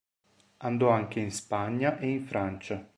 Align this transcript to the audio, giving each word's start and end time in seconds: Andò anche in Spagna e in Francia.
Andò 0.63 0.89
anche 0.89 1.19
in 1.19 1.29
Spagna 1.31 1.99
e 1.99 2.09
in 2.09 2.25
Francia. 2.25 2.89